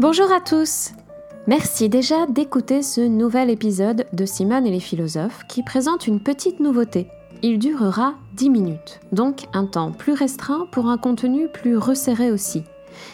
Bonjour 0.00 0.32
à 0.32 0.40
tous 0.40 0.92
Merci 1.46 1.90
déjà 1.90 2.24
d'écouter 2.24 2.80
ce 2.80 3.02
nouvel 3.02 3.50
épisode 3.50 4.06
de 4.14 4.24
Simone 4.24 4.64
et 4.64 4.70
les 4.70 4.80
philosophes 4.80 5.44
qui 5.46 5.62
présente 5.62 6.06
une 6.06 6.20
petite 6.20 6.58
nouveauté. 6.58 7.08
Il 7.42 7.58
durera 7.58 8.14
10 8.32 8.48
minutes, 8.48 9.00
donc 9.12 9.44
un 9.52 9.66
temps 9.66 9.92
plus 9.92 10.14
restreint 10.14 10.66
pour 10.72 10.86
un 10.86 10.96
contenu 10.96 11.48
plus 11.48 11.76
resserré 11.76 12.32
aussi. 12.32 12.64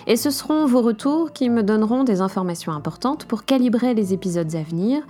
Et 0.06 0.14
ce 0.14 0.30
seront 0.30 0.64
vos 0.66 0.80
retours 0.80 1.32
qui 1.32 1.50
me 1.50 1.64
donneront 1.64 2.04
des 2.04 2.20
informations 2.20 2.70
importantes 2.70 3.24
pour 3.24 3.44
calibrer 3.44 3.92
les 3.92 4.14
épisodes 4.14 4.54
à 4.54 4.62
venir, 4.62 5.02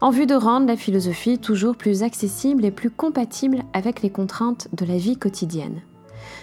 en 0.00 0.10
vue 0.10 0.26
de 0.26 0.34
rendre 0.34 0.66
la 0.66 0.76
philosophie 0.76 1.38
toujours 1.38 1.76
plus 1.76 2.02
accessible 2.02 2.64
et 2.64 2.72
plus 2.72 2.90
compatible 2.90 3.62
avec 3.74 4.02
les 4.02 4.10
contraintes 4.10 4.66
de 4.72 4.84
la 4.84 4.96
vie 4.96 5.16
quotidienne. 5.16 5.82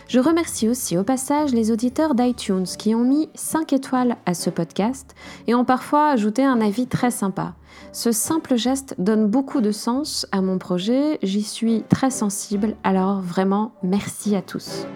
Je 0.10 0.20
remercie 0.20 0.68
aussi 0.68 0.98
au 0.98 1.04
passage 1.04 1.52
les 1.52 1.72
auditeurs 1.72 2.16
d'iTunes 2.16 2.66
qui 2.66 2.96
ont 2.96 3.04
mis 3.04 3.30
5 3.36 3.74
étoiles 3.74 4.18
à 4.26 4.34
ce 4.34 4.50
podcast 4.50 5.14
et 5.46 5.54
ont 5.54 5.66
parfois 5.66 6.10
ajouté 6.10 6.44
un 6.44 6.62
avis 6.62 6.88
très 6.88 7.12
sympa. 7.12 7.54
Ce 7.92 8.12
simple 8.12 8.56
geste 8.56 8.96
donne 8.98 9.28
beaucoup 9.28 9.62
de 9.62 9.72
sens 9.72 10.26
à 10.32 10.42
mon 10.42 10.58
projet, 10.58 11.20
j'y 11.22 11.44
suis 11.44 11.84
très 11.90 12.10
sensible, 12.10 12.76
alors 12.84 13.22
vraiment 13.22 13.72
merci 13.84 14.36
à 14.36 14.42
tous. 14.42 14.88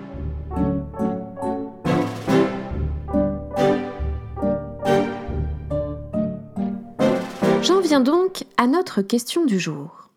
J'en 7.62 7.82
viens 7.82 8.02
donc 8.02 8.45
à 8.58 8.66
notre 8.66 9.04
question 9.04 9.45
du 9.45 9.59
jour. 9.59 10.09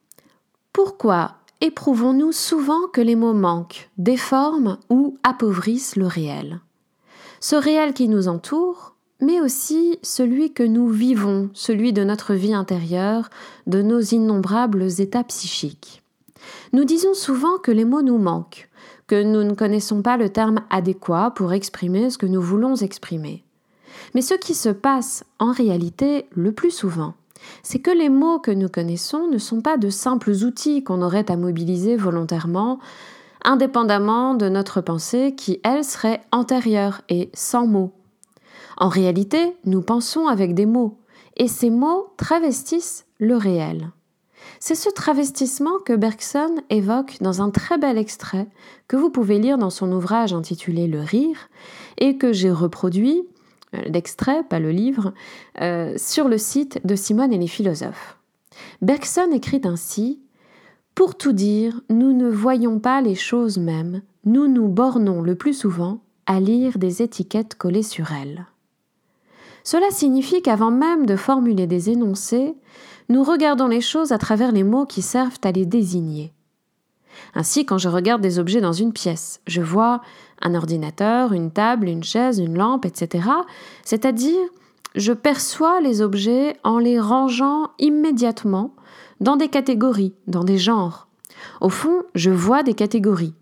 Pourquoi 0.72 1.36
éprouvons-nous 1.60 2.32
souvent 2.32 2.86
que 2.92 3.00
les 3.00 3.16
mots 3.16 3.34
manquent, 3.34 3.90
déforment 3.98 4.78
ou 4.90 5.18
appauvrissent 5.22 5.96
le 5.96 6.06
réel? 6.06 6.60
Ce 7.40 7.56
réel 7.56 7.94
qui 7.94 8.08
nous 8.08 8.28
entoure, 8.28 8.94
mais 9.20 9.40
aussi 9.40 9.98
celui 10.02 10.52
que 10.52 10.62
nous 10.62 10.88
vivons, 10.88 11.50
celui 11.54 11.92
de 11.92 12.04
notre 12.04 12.34
vie 12.34 12.54
intérieure, 12.54 13.30
de 13.66 13.82
nos 13.82 14.00
innombrables 14.00 14.86
états 14.98 15.24
psychiques. 15.24 16.02
Nous 16.72 16.84
disons 16.84 17.14
souvent 17.14 17.58
que 17.58 17.72
les 17.72 17.84
mots 17.84 18.02
nous 18.02 18.18
manquent, 18.18 18.68
que 19.06 19.22
nous 19.22 19.42
ne 19.42 19.54
connaissons 19.54 20.02
pas 20.02 20.16
le 20.16 20.28
terme 20.28 20.60
adéquat 20.70 21.32
pour 21.34 21.52
exprimer 21.52 22.10
ce 22.10 22.18
que 22.18 22.26
nous 22.26 22.42
voulons 22.42 22.76
exprimer. 22.76 23.42
Mais 24.14 24.22
ce 24.22 24.34
qui 24.34 24.54
se 24.54 24.68
passe 24.68 25.24
en 25.38 25.52
réalité 25.52 26.26
le 26.32 26.52
plus 26.52 26.70
souvent, 26.70 27.14
c'est 27.62 27.78
que 27.78 27.90
les 27.90 28.08
mots 28.08 28.38
que 28.38 28.50
nous 28.50 28.68
connaissons 28.68 29.28
ne 29.28 29.38
sont 29.38 29.60
pas 29.60 29.76
de 29.76 29.90
simples 29.90 30.30
outils 30.30 30.82
qu'on 30.82 31.02
aurait 31.02 31.30
à 31.30 31.36
mobiliser 31.36 31.96
volontairement, 31.96 32.78
indépendamment 33.44 34.34
de 34.34 34.48
notre 34.48 34.80
pensée 34.80 35.34
qui, 35.36 35.60
elle, 35.62 35.84
serait 35.84 36.20
antérieure 36.32 37.02
et 37.08 37.30
sans 37.34 37.66
mots. 37.66 37.92
En 38.76 38.88
réalité, 38.88 39.56
nous 39.64 39.82
pensons 39.82 40.26
avec 40.26 40.54
des 40.54 40.66
mots, 40.66 40.98
et 41.36 41.48
ces 41.48 41.70
mots 41.70 42.08
travestissent 42.16 43.06
le 43.18 43.36
réel. 43.36 43.90
C'est 44.60 44.74
ce 44.74 44.90
travestissement 44.90 45.78
que 45.84 45.94
Bergson 45.94 46.56
évoque 46.70 47.16
dans 47.20 47.42
un 47.42 47.50
très 47.50 47.78
bel 47.78 47.98
extrait 47.98 48.46
que 48.88 48.96
vous 48.96 49.10
pouvez 49.10 49.38
lire 49.38 49.58
dans 49.58 49.70
son 49.70 49.90
ouvrage 49.92 50.32
intitulé 50.32 50.86
Le 50.86 51.00
rire 51.00 51.48
et 51.98 52.16
que 52.16 52.32
j'ai 52.32 52.50
reproduit 52.50 53.22
l'extrait, 53.72 54.42
pas 54.44 54.60
le 54.60 54.70
livre, 54.70 55.12
euh, 55.60 55.94
sur 55.96 56.28
le 56.28 56.38
site 56.38 56.80
de 56.84 56.96
Simone 56.96 57.32
et 57.32 57.38
les 57.38 57.46
philosophes. 57.46 58.18
Bergson 58.82 59.30
écrit 59.32 59.60
ainsi 59.64 60.20
Pour 60.94 61.16
tout 61.16 61.32
dire, 61.32 61.80
nous 61.90 62.12
ne 62.12 62.28
voyons 62.28 62.78
pas 62.78 63.00
les 63.00 63.14
choses 63.14 63.58
mêmes, 63.58 64.02
nous 64.24 64.48
nous 64.48 64.68
bornons 64.68 65.22
le 65.22 65.34
plus 65.34 65.54
souvent 65.54 66.00
à 66.26 66.40
lire 66.40 66.78
des 66.78 67.02
étiquettes 67.02 67.54
collées 67.54 67.82
sur 67.82 68.12
elles. 68.12 68.46
Cela 69.62 69.90
signifie 69.90 70.42
qu'avant 70.42 70.70
même 70.70 71.06
de 71.06 71.16
formuler 71.16 71.66
des 71.66 71.90
énoncés, 71.90 72.54
nous 73.08 73.22
regardons 73.22 73.68
les 73.68 73.80
choses 73.80 74.12
à 74.12 74.18
travers 74.18 74.52
les 74.52 74.62
mots 74.62 74.86
qui 74.86 75.02
servent 75.02 75.38
à 75.44 75.52
les 75.52 75.66
désigner. 75.66 76.32
Ainsi, 77.34 77.66
quand 77.66 77.78
je 77.78 77.88
regarde 77.88 78.22
des 78.22 78.38
objets 78.38 78.60
dans 78.60 78.72
une 78.72 78.92
pièce, 78.92 79.40
je 79.46 79.62
vois 79.62 80.00
un 80.42 80.54
ordinateur, 80.54 81.32
une 81.32 81.50
table, 81.50 81.88
une 81.88 82.04
chaise, 82.04 82.38
une 82.38 82.56
lampe, 82.56 82.84
etc. 82.84 83.28
C'est-à-dire, 83.84 84.40
je 84.94 85.12
perçois 85.12 85.80
les 85.80 86.00
objets 86.02 86.56
en 86.64 86.78
les 86.78 86.98
rangeant 86.98 87.70
immédiatement 87.78 88.74
dans 89.20 89.36
des 89.36 89.48
catégories, 89.48 90.14
dans 90.26 90.44
des 90.44 90.58
genres. 90.58 91.08
Au 91.60 91.68
fond, 91.68 92.02
je 92.14 92.30
vois 92.30 92.62
des 92.62 92.74
catégories, 92.74 93.34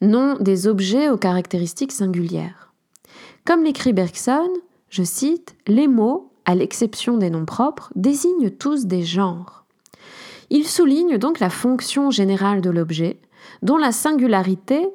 non 0.00 0.36
des 0.40 0.66
objets 0.66 1.10
aux 1.10 1.16
caractéristiques 1.16 1.92
singulières. 1.92 2.72
Comme 3.44 3.64
l'écrit 3.64 3.92
Bergson, 3.92 4.48
je 4.88 5.02
cite, 5.02 5.56
les 5.66 5.88
mots, 5.88 6.30
à 6.44 6.54
l'exception 6.54 7.16
des 7.18 7.30
noms 7.30 7.46
propres, 7.46 7.92
désignent 7.96 8.50
tous 8.50 8.86
des 8.86 9.02
genres. 9.02 9.61
Il 10.54 10.68
souligne 10.68 11.16
donc 11.16 11.40
la 11.40 11.48
fonction 11.48 12.10
générale 12.10 12.60
de 12.60 12.68
l'objet, 12.68 13.18
dont 13.62 13.78
la 13.78 13.90
singularité 13.90 14.86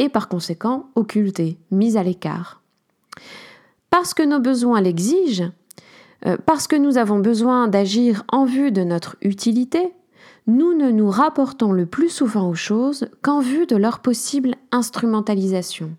est 0.00 0.08
par 0.08 0.28
conséquent 0.28 0.90
occultée, 0.96 1.58
mise 1.70 1.96
à 1.96 2.02
l'écart. 2.02 2.60
Parce 3.88 4.14
que 4.14 4.24
nos 4.24 4.40
besoins 4.40 4.80
l'exigent, 4.80 5.52
euh, 6.26 6.36
parce 6.44 6.66
que 6.66 6.74
nous 6.74 6.98
avons 6.98 7.20
besoin 7.20 7.68
d'agir 7.68 8.24
en 8.32 8.46
vue 8.46 8.72
de 8.72 8.82
notre 8.82 9.14
utilité, 9.22 9.92
nous 10.48 10.74
ne 10.74 10.90
nous 10.90 11.08
rapportons 11.08 11.70
le 11.70 11.86
plus 11.86 12.10
souvent 12.10 12.48
aux 12.48 12.56
choses 12.56 13.08
qu'en 13.22 13.38
vue 13.38 13.66
de 13.66 13.76
leur 13.76 14.00
possible 14.00 14.56
instrumentalisation. 14.72 15.96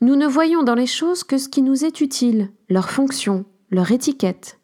Nous 0.00 0.16
ne 0.16 0.26
voyons 0.26 0.62
dans 0.62 0.74
les 0.74 0.86
choses 0.86 1.22
que 1.22 1.36
ce 1.36 1.50
qui 1.50 1.60
nous 1.60 1.84
est 1.84 2.00
utile, 2.00 2.48
leur 2.70 2.88
fonction, 2.88 3.44
leur 3.70 3.92
étiquette. 3.92 4.58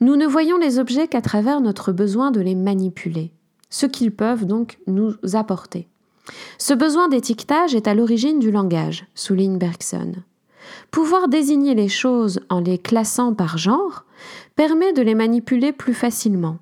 Nous 0.00 0.16
ne 0.16 0.26
voyons 0.26 0.56
les 0.56 0.78
objets 0.78 1.08
qu'à 1.08 1.20
travers 1.20 1.60
notre 1.60 1.92
besoin 1.92 2.30
de 2.30 2.40
les 2.40 2.54
manipuler, 2.54 3.32
ce 3.68 3.86
qu'ils 3.86 4.12
peuvent 4.12 4.46
donc 4.46 4.78
nous 4.86 5.14
apporter. 5.34 5.88
Ce 6.58 6.72
besoin 6.72 7.08
d'étiquetage 7.08 7.74
est 7.74 7.86
à 7.86 7.94
l'origine 7.94 8.38
du 8.38 8.50
langage, 8.50 9.06
souligne 9.14 9.58
Bergson. 9.58 10.12
Pouvoir 10.90 11.28
désigner 11.28 11.74
les 11.74 11.88
choses 11.88 12.40
en 12.48 12.60
les 12.60 12.78
classant 12.78 13.34
par 13.34 13.58
genre 13.58 14.04
permet 14.56 14.92
de 14.92 15.02
les 15.02 15.14
manipuler 15.14 15.72
plus 15.72 15.94
facilement. 15.94 16.58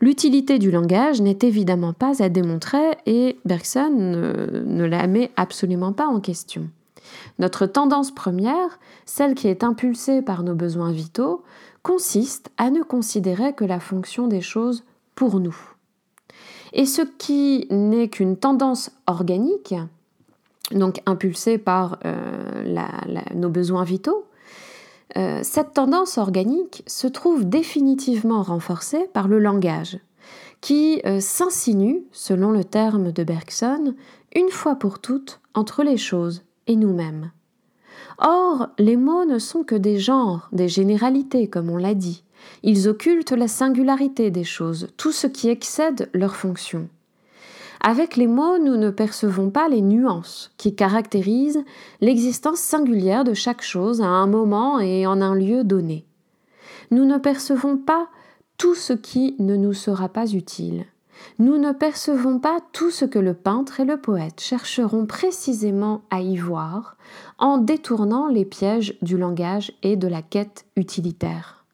L'utilité 0.00 0.58
du 0.58 0.70
langage 0.70 1.20
n'est 1.20 1.38
évidemment 1.42 1.92
pas 1.92 2.22
à 2.22 2.28
démontrer 2.28 2.96
et 3.06 3.38
Bergson 3.44 3.90
ne, 3.90 4.84
la 4.84 5.06
met 5.06 5.30
absolument 5.36 5.92
pas 5.92 6.06
en 6.06 6.20
question. 6.20 6.68
Notre 7.38 7.66
tendance 7.66 8.10
première, 8.10 8.78
celle 9.04 9.34
qui 9.34 9.48
est 9.48 9.64
impulsée 9.64 10.22
par 10.22 10.42
nos 10.42 10.54
besoins 10.54 10.92
vitaux, 10.92 11.44
consiste 11.82 12.50
à 12.56 12.70
ne 12.70 12.82
considérer 12.82 13.52
que 13.52 13.64
la 13.64 13.80
fonction 13.80 14.26
des 14.26 14.40
choses 14.40 14.84
pour 15.14 15.38
nous. 15.40 15.56
Et 16.72 16.84
ce 16.84 17.02
qui 17.02 17.66
n'est 17.70 18.08
qu'une 18.08 18.36
tendance 18.36 18.90
organique, 19.06 19.74
donc 20.72 21.00
impulsée 21.06 21.58
par 21.58 21.98
euh, 22.04 22.64
nos 23.34 23.48
besoins 23.48 23.84
vitaux, 23.84 24.26
euh, 25.16 25.40
cette 25.42 25.72
tendance 25.72 26.18
organique 26.18 26.82
se 26.86 27.06
trouve 27.06 27.48
définitivement 27.48 28.42
renforcée 28.42 29.08
par 29.12 29.28
le 29.28 29.38
langage, 29.38 29.98
qui 30.60 31.00
euh, 31.06 31.20
s'insinue, 31.20 32.02
selon 32.12 32.50
le 32.50 32.64
terme 32.64 33.12
de 33.12 33.24
Bergson, 33.24 33.94
une 34.34 34.50
fois 34.50 34.74
pour 34.76 34.98
toutes 34.98 35.40
entre 35.54 35.84
les 35.84 35.96
choses 35.96 36.42
et 36.66 36.76
nous-mêmes. 36.76 37.30
Or, 38.18 38.68
les 38.78 38.96
mots 38.96 39.24
ne 39.24 39.38
sont 39.38 39.62
que 39.62 39.74
des 39.74 39.98
genres, 39.98 40.48
des 40.52 40.68
généralités, 40.68 41.48
comme 41.48 41.70
on 41.70 41.76
l'a 41.76 41.94
dit. 41.94 42.24
Ils 42.62 42.88
occultent 42.88 43.32
la 43.32 43.48
singularité 43.48 44.30
des 44.30 44.44
choses, 44.44 44.88
tout 44.96 45.12
ce 45.12 45.26
qui 45.26 45.48
excède 45.48 46.08
leur 46.14 46.36
fonction. 46.36 46.88
Avec 47.80 48.16
les 48.16 48.26
mots, 48.26 48.58
nous 48.58 48.76
ne 48.76 48.90
percevons 48.90 49.50
pas 49.50 49.68
les 49.68 49.82
nuances 49.82 50.50
qui 50.56 50.74
caractérisent 50.74 51.64
l'existence 52.00 52.58
singulière 52.58 53.24
de 53.24 53.34
chaque 53.34 53.62
chose 53.62 54.00
à 54.00 54.06
un 54.06 54.26
moment 54.26 54.80
et 54.80 55.06
en 55.06 55.20
un 55.20 55.34
lieu 55.34 55.62
donné. 55.62 56.06
Nous 56.90 57.04
ne 57.04 57.18
percevons 57.18 57.76
pas 57.76 58.08
tout 58.56 58.74
ce 58.74 58.92
qui 58.92 59.36
ne 59.38 59.56
nous 59.56 59.74
sera 59.74 60.08
pas 60.08 60.26
utile 60.26 60.86
nous 61.38 61.58
ne 61.58 61.72
percevons 61.72 62.38
pas 62.38 62.58
tout 62.72 62.90
ce 62.90 63.04
que 63.04 63.18
le 63.18 63.34
peintre 63.34 63.80
et 63.80 63.84
le 63.84 63.96
poète 63.96 64.40
chercheront 64.40 65.06
précisément 65.06 66.02
à 66.10 66.20
y 66.20 66.36
voir 66.36 66.96
en 67.38 67.58
détournant 67.58 68.28
les 68.28 68.44
pièges 68.44 68.96
du 69.02 69.18
langage 69.18 69.72
et 69.82 69.96
de 69.96 70.08
la 70.08 70.22
quête 70.22 70.64
utilitaire. 70.76 71.64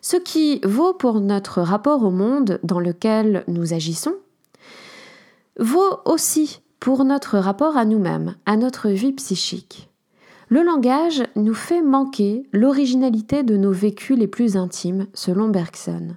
Ce 0.00 0.16
qui 0.16 0.60
vaut 0.64 0.94
pour 0.94 1.20
notre 1.20 1.62
rapport 1.62 2.02
au 2.02 2.10
monde 2.10 2.58
dans 2.64 2.80
lequel 2.80 3.44
nous 3.46 3.72
agissons, 3.72 4.14
vaut 5.58 6.00
aussi 6.04 6.60
pour 6.80 7.04
notre 7.04 7.38
rapport 7.38 7.76
à 7.76 7.84
nous-mêmes, 7.84 8.34
à 8.44 8.56
notre 8.56 8.88
vie 8.88 9.12
psychique. 9.12 9.88
Le 10.48 10.62
langage 10.62 11.22
nous 11.36 11.54
fait 11.54 11.80
manquer 11.80 12.42
l'originalité 12.52 13.42
de 13.42 13.56
nos 13.56 13.72
vécus 13.72 14.18
les 14.18 14.26
plus 14.26 14.56
intimes, 14.56 15.06
selon 15.14 15.48
Bergson. 15.48 16.16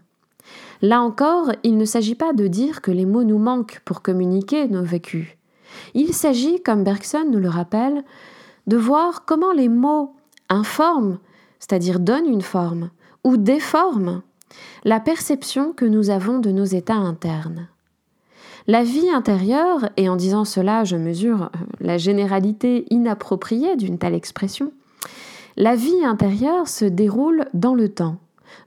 Là 0.82 1.02
encore, 1.02 1.52
il 1.64 1.78
ne 1.78 1.86
s'agit 1.86 2.16
pas 2.16 2.34
de 2.34 2.48
dire 2.48 2.82
que 2.82 2.92
les 2.92 3.06
mots 3.06 3.24
nous 3.24 3.40
manquent 3.40 3.82
pour 3.86 4.02
communiquer 4.02 4.68
nos 4.68 4.84
vécus. 4.84 5.28
Il 5.94 6.14
s'agit, 6.14 6.62
comme 6.62 6.84
Bergson 6.84 7.26
nous 7.30 7.40
le 7.40 7.50
rappelle, 7.50 8.04
de 8.68 8.78
voir 8.78 9.26
comment 9.26 9.52
les 9.52 9.70
mots 9.70 10.16
informent 10.50 11.20
c'est-à-dire 11.68 12.00
donne 12.00 12.28
une 12.28 12.44
forme, 12.44 12.92
ou 13.24 13.38
déforme 13.38 14.22
la 14.84 15.00
perception 15.00 15.74
que 15.74 15.86
nous 15.86 16.12
avons 16.12 16.38
de 16.38 16.52
nos 16.52 16.64
états 16.64 16.94
internes. 16.94 17.68
La 18.68 18.84
vie 18.84 19.10
intérieure, 19.10 19.90
et 19.98 20.08
en 20.08 20.16
disant 20.16 20.46
cela 20.46 20.84
je 20.84 20.96
mesure 20.96 21.44
euh, 21.44 21.58
la 21.80 21.98
généralité 21.98 22.86
inappropriée 22.92 23.76
d'une 23.78 23.98
telle 23.98 24.14
expression, 24.14 24.72
la 25.58 25.76
vie 25.76 26.06
intérieure 26.06 26.68
se 26.68 26.86
déroule 26.86 27.46
dans 27.54 27.74
le 27.74 27.90
temps, 27.90 28.18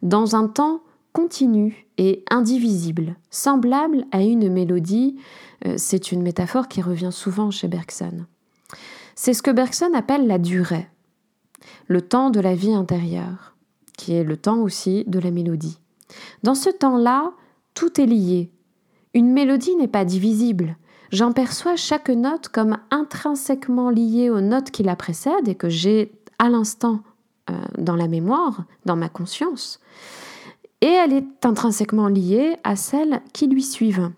dans 0.02 0.34
un 0.34 0.48
temps 0.48 0.80
continu 1.12 1.86
et 1.98 2.24
indivisible, 2.30 3.16
semblable 3.30 4.04
à 4.12 4.22
une 4.22 4.50
mélodie. 4.50 5.16
Euh, 5.66 5.74
c'est 5.76 6.12
une 6.12 6.22
métaphore 6.22 6.68
qui 6.68 6.82
revient 6.82 7.12
souvent 7.12 7.50
chez 7.50 7.68
Bergson. 7.68 8.26
C'est 9.14 9.34
ce 9.34 9.42
que 9.42 9.50
Bergson 9.50 9.90
appelle 9.94 10.26
la 10.26 10.38
durée, 10.38 10.88
le 11.88 12.02
temps 12.02 12.30
de 12.30 12.40
la 12.40 12.54
vie 12.54 12.72
intérieure, 12.72 13.56
qui 13.96 14.12
est 14.14 14.24
le 14.24 14.36
temps 14.36 14.58
aussi 14.58 15.04
de 15.06 15.18
la 15.18 15.32
mélodie. 15.32 15.80
Dans 16.42 16.54
ce 16.54 16.70
temps-là, 16.70 17.32
tout 17.74 18.00
est 18.00 18.06
lié. 18.06 18.50
Une 19.14 19.32
mélodie 19.32 19.74
n'est 19.76 19.88
pas 19.88 20.04
divisible. 20.04 20.76
J'en 21.10 21.32
perçois 21.32 21.76
chaque 21.76 22.10
note 22.10 22.48
comme 22.48 22.78
intrinsèquement 22.90 23.90
liée 23.90 24.30
aux 24.30 24.40
notes 24.40 24.70
qui 24.70 24.82
la 24.82 24.94
précèdent 24.94 25.48
et 25.48 25.54
que 25.54 25.68
j'ai 25.68 26.12
à 26.38 26.48
l'instant 26.48 27.02
euh, 27.50 27.54
dans 27.78 27.96
la 27.96 28.08
mémoire, 28.08 28.64
dans 28.84 28.96
ma 28.96 29.08
conscience. 29.08 29.80
Et 30.80 30.86
elle 30.86 31.12
est 31.12 31.44
intrinsèquement 31.44 32.08
liée 32.08 32.56
à 32.64 32.76
celles 32.76 33.20
qui 33.32 33.46
lui 33.46 33.62
suivent. 33.62 34.10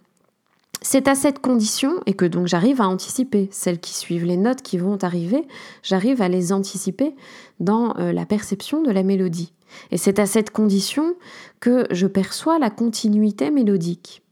C'est 0.82 1.08
à 1.08 1.14
cette 1.14 1.40
condition, 1.40 2.00
et 2.06 2.14
que 2.14 2.24
donc 2.24 2.46
j'arrive 2.46 2.80
à 2.80 2.88
anticiper 2.88 3.48
celles 3.52 3.80
qui 3.80 3.94
suivent, 3.94 4.24
les 4.24 4.38
notes 4.38 4.62
qui 4.62 4.78
vont 4.78 4.96
arriver, 5.02 5.46
j'arrive 5.82 6.22
à 6.22 6.28
les 6.28 6.52
anticiper 6.52 7.14
dans 7.60 7.94
euh, 7.98 8.12
la 8.12 8.24
perception 8.24 8.82
de 8.82 8.90
la 8.90 9.02
mélodie. 9.02 9.52
Et 9.90 9.98
c'est 9.98 10.18
à 10.18 10.26
cette 10.26 10.50
condition 10.50 11.14
que 11.60 11.86
je 11.90 12.06
perçois 12.06 12.58
la 12.58 12.70
continuité 12.70 13.50
mélodique. 13.50 14.22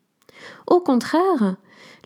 Au 0.66 0.80
contraire, 0.80 1.56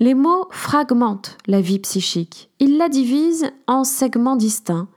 les 0.01 0.15
mots 0.15 0.49
fragmentent 0.51 1.39
la 1.47 1.61
vie 1.61 1.79
psychique, 1.79 2.51
ils 2.59 2.77
la 2.77 2.89
divisent 2.89 3.51
en 3.69 3.85
segments 3.85 4.37
distincts, 4.37 4.89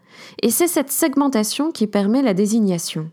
et 0.42 0.50
c'est 0.50 0.68
cette 0.68 0.92
segmentation 0.92 1.72
qui 1.72 1.86
permet 1.86 2.24
la 2.24 2.33
désignation. 2.33 3.12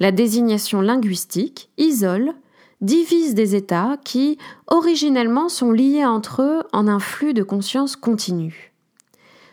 La 0.00 0.12
désignation 0.12 0.80
linguistique 0.80 1.70
isole 1.78 2.34
divise 2.80 3.34
des 3.34 3.54
états 3.54 3.96
qui, 4.04 4.38
originellement, 4.66 5.48
sont 5.48 5.72
liés 5.72 6.04
entre 6.04 6.42
eux 6.42 6.62
en 6.72 6.88
un 6.88 6.98
flux 6.98 7.34
de 7.34 7.42
conscience 7.42 7.96
continu. 7.96 8.72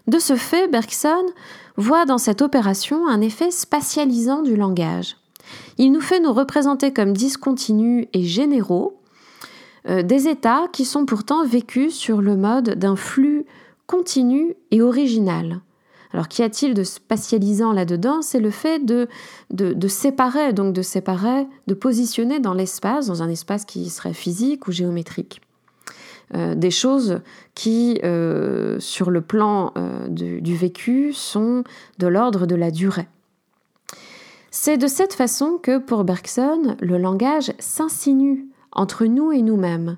De 0.07 0.19
ce 0.19 0.35
fait, 0.35 0.67
Bergson 0.67 1.25
voit 1.77 2.05
dans 2.05 2.17
cette 2.17 2.41
opération 2.41 3.07
un 3.07 3.21
effet 3.21 3.51
spatialisant 3.51 4.41
du 4.41 4.55
langage. 4.55 5.15
Il 5.77 5.91
nous 5.91 6.01
fait 6.01 6.19
nous 6.19 6.33
représenter 6.33 6.91
comme 6.91 7.13
discontinus 7.13 8.07
et 8.13 8.23
généraux 8.23 8.99
euh, 9.87 10.03
des 10.03 10.27
états 10.27 10.67
qui 10.71 10.85
sont 10.85 11.05
pourtant 11.05 11.45
vécus 11.45 11.93
sur 11.93 12.21
le 12.21 12.35
mode 12.35 12.71
d'un 12.71 12.95
flux 12.95 13.45
continu 13.87 14.55
et 14.71 14.81
original. 14.81 15.61
Alors 16.13 16.27
qu'y 16.27 16.43
a-t-il 16.43 16.75
de 16.75 16.83
spatialisant 16.83 17.73
là-dedans? 17.73 18.21
C'est 18.21 18.39
le 18.39 18.51
fait 18.51 18.85
de, 18.85 19.07
séparer, 19.87 20.53
donc 20.53 20.73
de 20.73 20.83
séparer, 20.83 21.47
de 21.65 21.73
positionner 21.73 22.39
dans 22.39 22.53
l'espace, 22.53 23.07
dans 23.07 23.23
un 23.23 23.29
espace 23.29 23.65
qui 23.65 23.89
serait 23.89 24.13
physique 24.13 24.67
ou 24.67 24.71
géométrique. 24.71 25.41
Euh, 26.35 26.55
des 26.55 26.71
choses 26.71 27.19
qui, 27.55 27.99
euh, 28.03 28.79
sur 28.79 29.09
le 29.09 29.21
plan 29.21 29.73
euh, 29.75 30.07
du, 30.07 30.55
vécu, 30.55 31.13
sont 31.13 31.63
de 31.97 32.07
l'ordre 32.07 32.45
de 32.45 32.55
la 32.55 32.69
durée. 32.69 33.07
C'est 34.51 34.77
de 34.77 34.87
cette 34.87 35.13
façon 35.13 35.57
que, 35.61 35.79
pour 35.79 36.03
Bergson, 36.03 36.77
le 36.79 36.97
langage 36.99 37.53
s'insinue 37.57 38.45
entre 38.71 39.05
nous 39.05 39.31
et 39.31 39.41
nous-mêmes, 39.41 39.97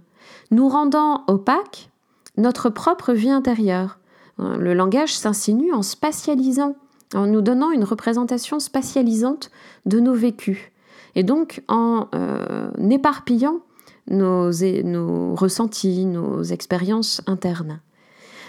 nous 0.51 0.69
rendant 0.69 1.25
opaque 1.27 1.89
notre 2.37 2.69
propre 2.69 3.13
vie 3.13 3.29
intérieure, 3.29 3.99
le 4.37 4.73
langage 4.73 5.15
s'insinue 5.15 5.73
en 5.73 5.81
spatialisant, 5.81 6.75
en 7.13 7.27
nous 7.27 7.41
donnant 7.41 7.71
une 7.71 7.83
représentation 7.83 8.59
spatialisante 8.59 9.49
de 9.85 9.99
nos 9.99 10.13
vécus, 10.13 10.71
et 11.15 11.23
donc 11.23 11.63
en 11.67 12.07
euh, 12.13 12.69
éparpillant 12.89 13.61
nos, 14.09 14.51
nos 14.83 15.35
ressentis, 15.35 16.05
nos 16.05 16.43
expériences 16.43 17.21
internes. 17.27 17.79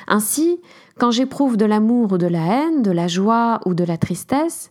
Ainsi, 0.08 0.60
quand 0.98 1.10
j'éprouve 1.10 1.56
de 1.56 1.64
l'amour 1.64 2.12
ou 2.12 2.18
de 2.18 2.26
la 2.26 2.44
haine, 2.44 2.82
de 2.82 2.90
la 2.90 3.08
joie 3.08 3.60
ou 3.66 3.74
de 3.74 3.84
la 3.84 3.98
tristesse, 3.98 4.70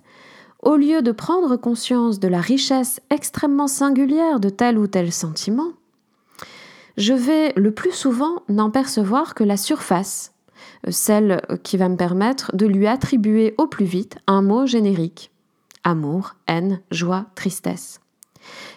au 0.61 0.75
lieu 0.75 1.01
de 1.01 1.11
prendre 1.11 1.55
conscience 1.57 2.19
de 2.19 2.27
la 2.27 2.41
richesse 2.41 2.99
extrêmement 3.09 3.67
singulière 3.67 4.39
de 4.39 4.49
tel 4.49 4.77
ou 4.77 4.87
tel 4.87 5.11
sentiment, 5.11 5.71
je 6.97 7.13
vais 7.13 7.53
le 7.55 7.71
plus 7.71 7.91
souvent 7.91 8.43
n'en 8.47 8.71
percevoir 8.71 9.35
que 9.35 9.43
la 9.43 9.57
surface, 9.57 10.31
celle 10.89 11.41
qui 11.63 11.77
va 11.77 11.89
me 11.89 11.97
permettre 11.97 12.55
de 12.55 12.65
lui 12.65 12.87
attribuer 12.87 13.55
au 13.57 13.67
plus 13.67 13.85
vite 13.85 14.17
un 14.27 14.41
mot 14.41 14.65
générique. 14.65 15.31
Amour, 15.83 16.35
haine, 16.47 16.81
joie, 16.91 17.27
tristesse. 17.35 17.99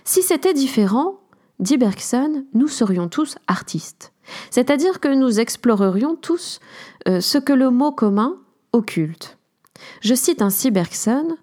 Si 0.04 0.22
c'était 0.22 0.54
différent, 0.54 1.20
dit 1.58 1.76
Bergson, 1.76 2.44
nous 2.54 2.68
serions 2.68 3.08
tous 3.08 3.36
artistes. 3.46 4.12
C'est-à-dire 4.50 5.00
que 5.00 5.08
nous 5.08 5.40
explorerions 5.40 6.16
tous 6.16 6.60
euh, 7.08 7.20
ce 7.20 7.38
que 7.38 7.52
le 7.52 7.70
mot 7.70 7.92
commun 7.92 8.36
occulte. 8.72 9.38
Je 10.00 10.14
cite 10.14 10.42
ainsi 10.42 10.70
Bergson 10.70 11.36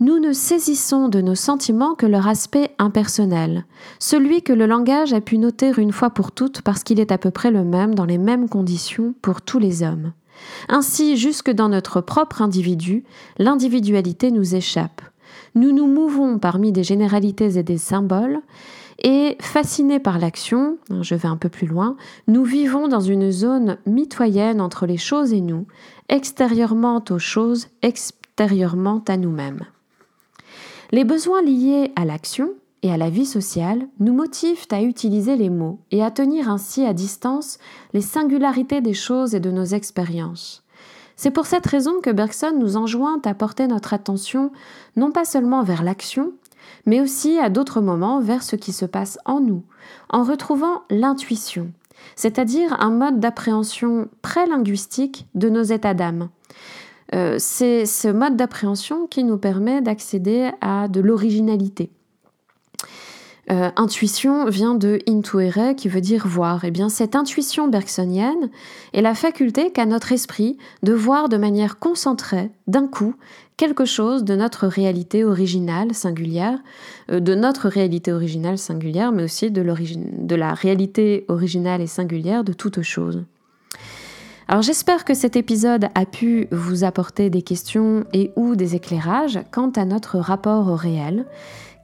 nous 0.00 0.18
ne 0.18 0.32
saisissons 0.32 1.08
de 1.08 1.20
nos 1.20 1.34
sentiments 1.34 1.94
que 1.94 2.06
leur 2.06 2.26
aspect 2.26 2.70
impersonnel, 2.78 3.64
celui 3.98 4.42
que 4.42 4.52
le 4.52 4.66
langage 4.66 5.12
a 5.12 5.20
pu 5.20 5.38
noter 5.38 5.72
une 5.76 5.92
fois 5.92 6.10
pour 6.10 6.32
toutes 6.32 6.62
parce 6.62 6.82
qu'il 6.82 7.00
est 7.00 7.12
à 7.12 7.18
peu 7.18 7.30
près 7.30 7.50
le 7.50 7.64
même 7.64 7.94
dans 7.94 8.04
les 8.04 8.18
mêmes 8.18 8.48
conditions 8.48 9.14
pour 9.22 9.42
tous 9.42 9.58
les 9.58 9.82
hommes. 9.82 10.12
Ainsi, 10.68 11.16
jusque 11.16 11.50
dans 11.50 11.68
notre 11.68 12.00
propre 12.00 12.42
individu, 12.42 13.04
l'individualité 13.38 14.30
nous 14.30 14.54
échappe. 14.54 15.00
Nous 15.54 15.72
nous 15.72 15.86
mouvons 15.86 16.38
parmi 16.38 16.72
des 16.72 16.82
généralités 16.82 17.56
et 17.56 17.62
des 17.62 17.78
symboles, 17.78 18.40
et 19.02 19.36
fascinés 19.40 19.98
par 19.98 20.18
l'action, 20.18 20.78
je 21.00 21.14
vais 21.14 21.28
un 21.28 21.36
peu 21.36 21.48
plus 21.48 21.66
loin, 21.66 21.96
nous 22.28 22.44
vivons 22.44 22.88
dans 22.88 23.00
une 23.00 23.30
zone 23.30 23.78
mitoyenne 23.86 24.60
entre 24.60 24.86
les 24.86 24.96
choses 24.96 25.32
et 25.32 25.40
nous, 25.40 25.66
extérieurement 26.08 27.02
aux 27.10 27.18
choses, 27.18 27.68
extérieurement 27.82 29.02
à 29.08 29.16
nous-mêmes. 29.16 29.64
Les 30.92 31.04
besoins 31.04 31.42
liés 31.42 31.92
à 31.96 32.04
l'action 32.04 32.50
et 32.82 32.92
à 32.92 32.96
la 32.96 33.10
vie 33.10 33.26
sociale 33.26 33.88
nous 33.98 34.12
motivent 34.12 34.66
à 34.70 34.82
utiliser 34.82 35.36
les 35.36 35.50
mots 35.50 35.78
et 35.90 36.02
à 36.02 36.10
tenir 36.10 36.50
ainsi 36.50 36.84
à 36.84 36.92
distance 36.92 37.58
les 37.92 38.02
singularités 38.02 38.80
des 38.80 38.94
choses 38.94 39.34
et 39.34 39.40
de 39.40 39.50
nos 39.50 39.64
expériences. 39.64 40.62
C'est 41.16 41.30
pour 41.30 41.46
cette 41.46 41.66
raison 41.66 42.00
que 42.02 42.10
Bergson 42.10 42.54
nous 42.58 42.76
enjoint 42.76 43.20
à 43.24 43.34
porter 43.34 43.66
notre 43.66 43.94
attention 43.94 44.50
non 44.96 45.12
pas 45.12 45.24
seulement 45.24 45.62
vers 45.62 45.82
l'action, 45.82 46.32
mais 46.86 47.00
aussi 47.00 47.38
à 47.38 47.50
d'autres 47.50 47.80
moments 47.80 48.20
vers 48.20 48.42
ce 48.42 48.56
qui 48.56 48.72
se 48.72 48.84
passe 48.84 49.18
en 49.24 49.40
nous, 49.40 49.62
en 50.10 50.22
retrouvant 50.22 50.82
l'intuition, 50.90 51.70
c'est-à-dire 52.16 52.76
un 52.80 52.90
mode 52.90 53.20
d'appréhension 53.20 54.08
pré-linguistique 54.22 55.26
de 55.34 55.48
nos 55.48 55.62
états 55.62 55.94
d'âme, 55.94 56.28
euh, 57.14 57.36
c'est 57.38 57.86
ce 57.86 58.08
mode 58.08 58.36
d'appréhension 58.36 59.06
qui 59.06 59.24
nous 59.24 59.38
permet 59.38 59.80
d'accéder 59.80 60.50
à 60.60 60.88
de 60.88 61.00
l'originalité. 61.00 61.90
Euh, 63.50 63.70
intuition 63.76 64.46
vient 64.46 64.74
de 64.74 65.00
intuere 65.06 65.74
qui 65.76 65.88
veut 65.88 66.00
dire 66.00 66.26
voir. 66.26 66.64
Eh 66.64 66.70
bien 66.70 66.88
cette 66.88 67.14
intuition 67.14 67.68
bergsonienne 67.68 68.48
est 68.94 69.02
la 69.02 69.14
faculté 69.14 69.70
qu'a 69.70 69.84
notre 69.84 70.12
esprit 70.12 70.56
de 70.82 70.94
voir 70.94 71.28
de 71.28 71.36
manière 71.36 71.78
concentrée, 71.78 72.50
d'un 72.68 72.86
coup, 72.86 73.14
quelque 73.58 73.84
chose 73.84 74.24
de 74.24 74.34
notre 74.34 74.66
réalité 74.66 75.24
originale 75.24 75.94
singulière, 75.94 76.58
euh, 77.10 77.20
de 77.20 77.34
notre 77.34 77.68
réalité 77.68 78.12
originale 78.12 78.58
singulière, 78.58 79.12
mais 79.12 79.24
aussi 79.24 79.50
de 79.50 80.34
la 80.34 80.54
réalité 80.54 81.26
originale 81.28 81.82
et 81.82 81.86
singulière 81.86 82.44
de 82.44 82.54
toute 82.54 82.80
chose. 82.80 83.24
Alors 84.48 84.62
j'espère 84.62 85.04
que 85.04 85.14
cet 85.14 85.36
épisode 85.36 85.88
a 85.94 86.04
pu 86.04 86.48
vous 86.50 86.84
apporter 86.84 87.30
des 87.30 87.42
questions 87.42 88.04
et 88.12 88.30
ou 88.36 88.56
des 88.56 88.74
éclairages 88.74 89.40
quant 89.50 89.70
à 89.70 89.84
notre 89.84 90.18
rapport 90.18 90.68
au 90.68 90.76
réel, 90.76 91.24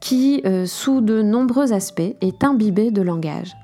qui, 0.00 0.42
euh, 0.44 0.66
sous 0.66 1.00
de 1.00 1.22
nombreux 1.22 1.72
aspects, 1.72 2.14
est 2.20 2.44
imbibé 2.44 2.90
de 2.90 3.02
langage. 3.02 3.54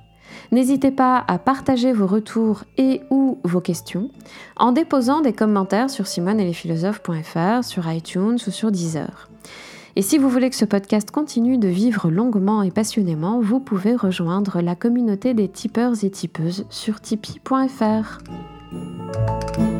N'hésitez 0.52 0.90
pas 0.90 1.24
à 1.28 1.38
partager 1.38 1.92
vos 1.92 2.06
retours 2.06 2.64
et 2.78 3.00
ou 3.10 3.38
vos 3.44 3.60
questions 3.60 4.10
en 4.56 4.72
déposant 4.72 5.20
des 5.20 5.32
commentaires 5.32 5.90
sur 5.90 6.06
simoneetlesphilosophes.fr, 6.06 7.64
sur 7.64 7.90
iTunes 7.90 8.38
ou 8.46 8.50
sur 8.50 8.70
Deezer. 8.70 9.28
Et 9.96 10.02
si 10.02 10.18
vous 10.18 10.28
voulez 10.28 10.50
que 10.50 10.56
ce 10.56 10.66
podcast 10.66 11.10
continue 11.10 11.56
de 11.58 11.68
vivre 11.68 12.10
longuement 12.10 12.62
et 12.62 12.70
passionnément, 12.70 13.40
vous 13.40 13.60
pouvez 13.60 13.96
rejoindre 13.96 14.60
la 14.60 14.74
communauté 14.74 15.32
des 15.32 15.48
tipeurs 15.48 16.04
et 16.04 16.10
tipeuses 16.10 16.66
sur 16.68 17.00
tipeee.fr. 17.00 18.18
Música 18.72 19.75